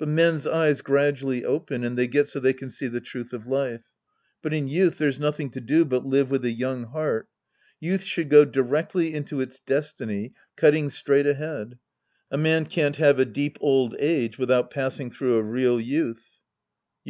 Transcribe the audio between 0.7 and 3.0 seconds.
gradually open and they get so they can see the